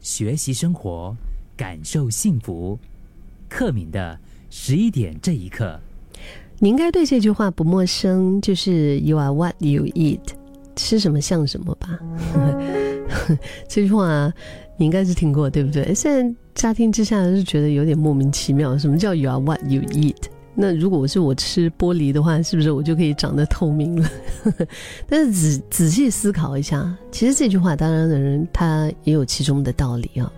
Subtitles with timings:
[0.00, 1.14] 学习生活，
[1.56, 2.78] 感受幸福。
[3.48, 5.78] 克敏的十一点这一刻，
[6.58, 10.20] 你应该对这句话不陌生，就是 “You are what you eat”，
[10.76, 11.98] 吃什么像什么吧。
[13.68, 14.32] 这句话
[14.76, 15.92] 你应该是听过，对不对？
[15.94, 18.78] 现在乍听之下是觉得有点莫名其妙。
[18.78, 20.16] 什么叫 “You are what you eat”？
[20.54, 24.10] 那如果是我吃玻璃的话，是不是我就可以长得透明了？
[25.08, 30.30] 但是仔仔细思考一下，其实这句话当然的人他也有其中的道理啊。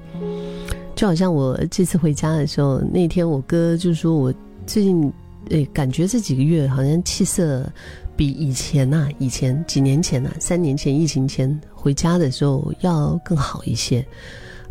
[0.95, 4.33] 就好像我这次回家的时候，那天我哥就说我
[4.67, 5.13] 最近
[5.49, 7.67] 诶感觉这几个月好像气色
[8.15, 14.07] 比以前呐，以前几年前呐，三年前疫情前回家的时候要更好一些。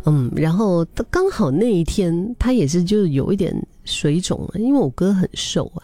[0.04, 3.54] 嗯，然后刚好那一天他也是就有一点
[3.84, 5.82] 水肿了，因为我哥很瘦啊，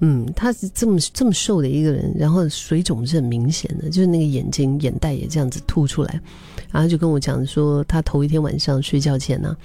[0.00, 6.20] 嗯，他是这么这么瘦的一个人，然后水肿是很明显的，就是那个眼睛眼袋也这样子凸出来，
[6.70, 9.56] 然后就跟我讲说，他头一天晚上睡觉前呢，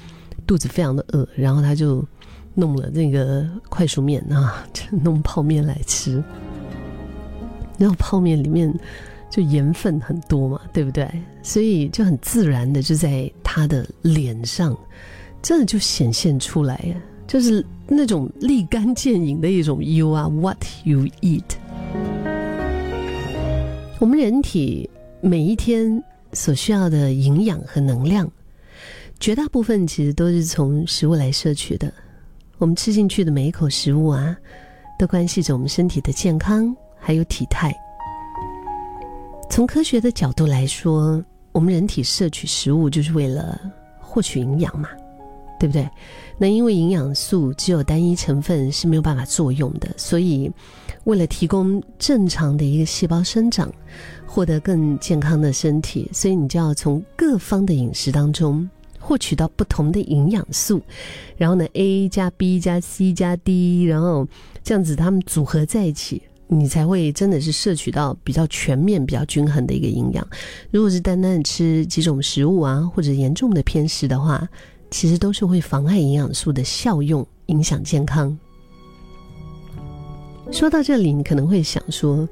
[0.48, 2.04] 肚子非常的饿，然后他就
[2.54, 6.24] 弄了那个快熟面啊，就 弄泡面来吃，
[7.78, 8.74] 然后泡面里面。
[9.28, 11.10] 就盐分很多嘛，对不对？
[11.44, 14.78] 所以就很自然的就在他的脸上，
[15.42, 16.96] 真的就显现出来呀，
[17.28, 21.44] 就是那种立竿见影的一种 “You are what you eat”。
[24.00, 24.90] 我们人体
[25.22, 28.30] 每一天所需要的营养和能量，
[29.20, 31.92] 绝大部分其实都是从食物来摄取的。
[32.58, 34.36] 我们吃进去的每一口食物啊，
[34.98, 37.74] 都关系着我们身体的健康还有体态。
[39.50, 43.60] 从科学的角度来说，我们人体摄取食物就是为了
[44.00, 44.90] 获取营养嘛，
[45.60, 45.90] 对不对？
[46.38, 50.52] 那因为营养素只有单一成分是没有办法作用的，所以
[51.06, 53.72] 为了提供正常的一个细胞生长，
[54.26, 60.82] 获得更健康的身体，所以你就要从各方的饮食当中获取到不同的营养素，
[61.38, 64.28] 然后呢，A 加 B 加 C 加 D，然后
[64.64, 66.22] 这样子它们组合在一起。
[66.48, 70.26] 你才会真的是摄取到比较全面、比较均衡的一个营养。
[70.70, 74.48] 如果是单单吃几种食物啊，或者严重的偏食的话，
[74.96, 78.36] 其实都是会妨碍营养素的效用，影响健康。
[80.54, 82.26] 说到这里，你可能会想说：“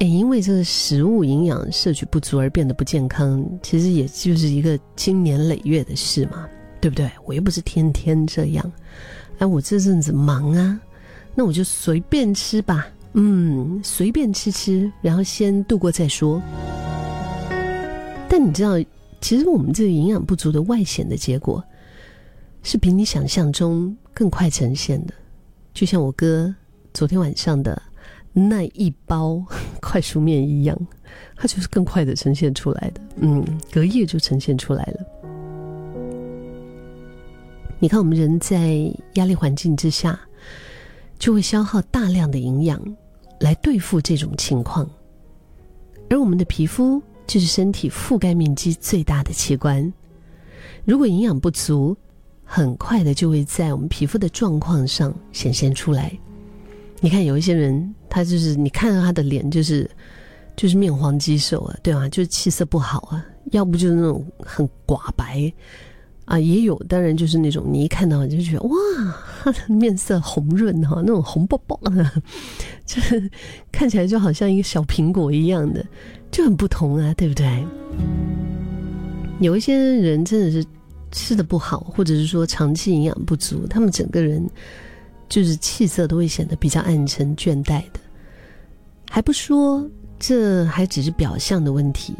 [0.00, 6.48] 哎，因为这个食物营养摄取不足而变得不健康，其实也就是一个经年累月的事嘛，
[6.80, 7.08] 对不对？
[7.24, 8.72] 我又不是天天这样。
[9.38, 10.80] 哎，我这阵子忙啊，
[11.36, 16.42] 那我就随便吃吧。”嗯，随便吃吃，然后先度过再说。
[18.28, 18.70] 但你知道，
[19.20, 21.62] 其实我们这个营养不足的外显的结果，
[22.62, 25.14] 是比你想象中更快呈现的。
[25.72, 26.54] 就像我哥
[26.92, 27.80] 昨天晚上的
[28.32, 29.44] 那一包
[29.80, 30.78] 快熟面一样，
[31.36, 33.00] 它就是更快的呈现出来的。
[33.16, 35.06] 嗯，隔夜就呈现出来了。
[37.78, 40.18] 你看，我们人在压力环境之下。
[41.18, 42.82] 就会消耗大量的营养
[43.40, 44.88] 来对付这种情况，
[46.08, 49.92] 而我们的皮肤就是身体覆盖面积最大的器官。
[50.84, 51.96] 如果营养不足，
[52.42, 56.10] 很快的就会在我们皮肤的状况上显现出来。
[56.98, 59.88] 你看，有一些人，他就是你看到他的脸，就是
[60.56, 62.08] 就是面黄肌瘦啊，对吗？
[62.08, 65.52] 就是气色不好啊，要不就是那种很寡白。
[66.24, 68.76] 啊，也有，当然就是那种你一看到就觉得哇，
[69.44, 72.22] 他的面色红润哈，那种红爆爆的，
[72.84, 73.30] 就是
[73.70, 75.84] 看起来就好像一个小苹果一样的，
[76.30, 77.66] 就很不同啊，对不对？
[79.40, 80.64] 有一些人真的是
[81.10, 84.48] 吃的不好，或者是说长期营养不足，他们整个人
[85.28, 88.00] 就是气色都会显得比较暗沉、倦怠的。
[89.10, 89.88] 还不说，
[90.18, 92.14] 这还只是表象的问题，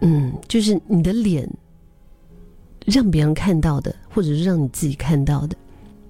[0.00, 1.48] 嗯，就是你的脸。
[2.86, 5.56] 让别人看到的，或者是让你自己看到的，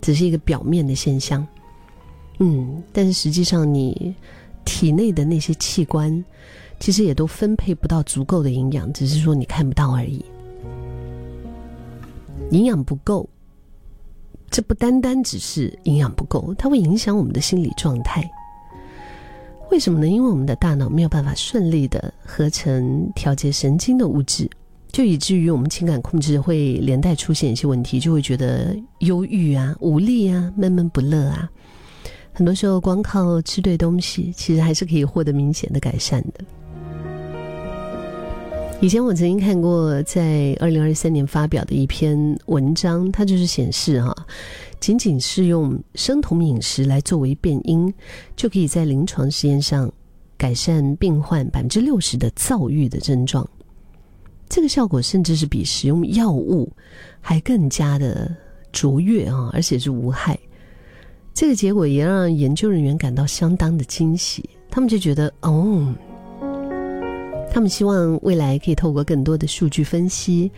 [0.01, 1.47] 只是一个表面的现象。
[2.41, 4.13] 嗯，但是实际上你
[4.65, 6.25] 体内的那些器官，
[6.81, 10.25] 其实也都分配不到足够的营养，只是说你看不到而已。
[12.51, 13.29] 营养不够，
[14.51, 18.29] 这不单单只是营养不够，它会影响我们的心理状态。
[19.71, 20.07] 为什么呢？
[20.07, 24.49] 因为我们的大脑没有办法顺利的合成调节神经的物质。
[24.93, 31.51] 就以至于我们情感控制会连带出现一些问题，就会觉得忧郁啊、无力啊、闷闷不乐啊。
[32.37, 36.45] 很多时候，光靠吃对东西，其实还是可以获得明显的改善的。
[38.81, 44.13] 以前我曾经看过，在二零二三年发表的一篇文章，它就是显示哈，
[44.81, 47.95] 仅仅是用生酮饮食来作为变因，
[48.35, 49.91] 就可以在临床实验上
[50.37, 53.49] 改善病患百分之六十的躁郁的症状。
[54.49, 56.71] 这个效果甚至是比使用药物
[57.21, 58.35] 还更加的
[58.73, 60.37] 卓越啊，而且是无害。
[61.35, 65.93] 这个结果也让研究人员感到相当的惊喜，他们就觉得哦，
[67.51, 70.49] 他们希望未来可以透过更多的数据分析，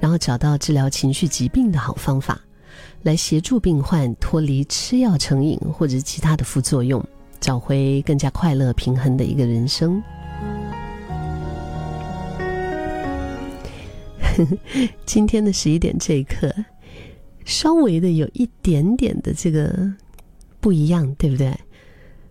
[0.00, 2.40] 然后找到治疗情绪疾病的好方法，
[3.04, 7.00] 来协助病患脱离吃药成瘾或者其他的副作用，
[7.38, 10.02] 找回更加快乐平衡的一个人生。
[15.06, 16.52] 今天的十一点这一刻，
[17.44, 19.88] 稍微的有一点点的这个。
[20.66, 21.56] 不一样，对不对？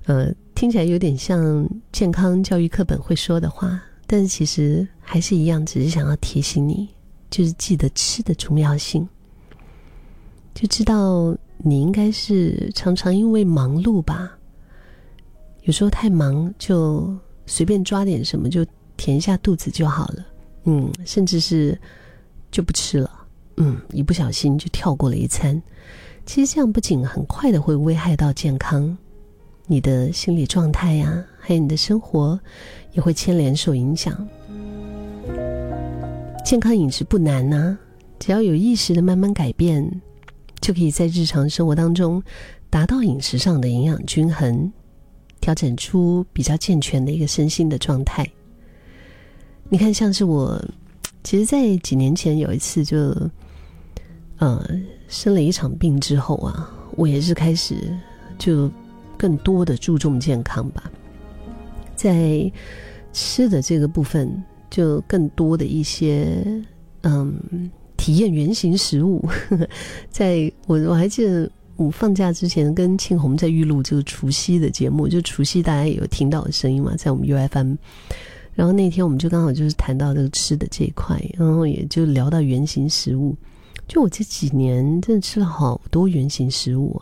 [0.08, 6.90] 呃，听起来有点像健康教育课本会说的话，但是其实还是一样，只是想要提醒你，
[7.30, 9.08] 就是记得吃的重要性。
[10.54, 14.38] 就知道你应该是常常因为忙碌吧，
[15.62, 17.16] 有时候太忙就
[17.46, 18.66] 随便抓点什么就
[18.98, 20.26] 填一下肚子就好了，
[20.66, 21.80] 嗯，甚至是
[22.52, 23.10] 就不吃了，
[23.58, 25.62] 嗯，一不小心就跳过了一餐。
[26.26, 28.98] 其实这样不仅很快的会危害到健康，
[29.68, 32.40] 你的心理状态呀，还有你的生活，
[32.94, 34.28] 也会牵连受影响。
[36.44, 37.78] 健康饮食不难呐，
[38.20, 40.02] 只要有意识的慢慢改变，
[40.60, 42.22] 就可以在日常生活当中
[42.70, 44.72] 达到饮食上的营养均衡，
[45.40, 48.28] 调整出比较健全的一个身心的状态。
[49.70, 50.60] 你看，像是我，
[51.24, 53.16] 其实，在几年前有一次就。
[54.38, 54.68] 呃，
[55.08, 57.76] 生了一场病之后啊，我也是开始
[58.38, 58.70] 就
[59.18, 60.92] 更多的注重健康吧，
[61.96, 62.52] 在
[63.14, 66.44] 吃的这个部分，就更多的一些
[67.04, 69.24] 嗯体验原型食物。
[70.12, 77.76] 在我我还记得我放假之前跟庆红在预录这个除夕的节目，就除夕大家也有听到的声音嘛，在我们 UFM。
[78.54, 83.36] 然后那天我们就刚好就是谈到这个吃的这一块，然后也就聊到原型食物。
[83.88, 87.02] 就我这几年真的吃了好多原形食物，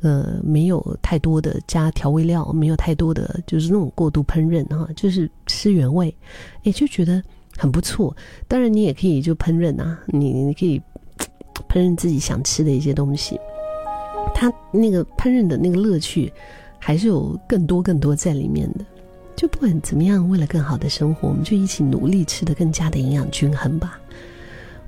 [0.00, 6.14] 呃，没有太多的加调味料，没有太多的就是那种过度烹饪哈，就是吃原味，
[6.64, 7.22] 哎，就觉得
[7.56, 8.16] 很不错。
[8.46, 10.80] 当然，你也可以就烹饪啊，你你可以
[11.68, 13.38] 烹饪自己想吃的一些东西。
[14.34, 16.32] 它那个烹饪的那个乐趣，
[16.78, 18.84] 还是有更多更多在里面的。
[19.34, 24.00] 就不管怎么样，为了更好的生活，我们就一起努力吃的更加的营养均衡吧。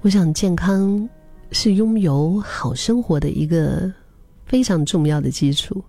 [0.02, 1.06] 我想，健康
[1.52, 3.93] 是拥有好生活的一个
[4.47, 5.85] 非常重要的基础。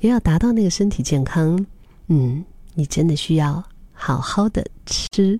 [0.00, 1.64] 也要达到那个身体健康，
[2.08, 2.44] 嗯，
[2.74, 3.62] 你真的需要
[3.92, 5.38] 好好的吃。